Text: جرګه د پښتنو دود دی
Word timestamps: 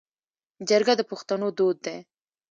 جرګه 0.69 0.93
د 0.97 1.01
پښتنو 1.09 1.47
دود 1.57 1.77
دی 1.85 1.97